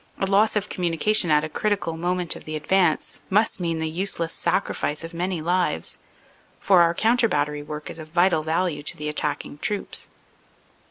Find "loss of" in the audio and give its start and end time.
0.25-0.67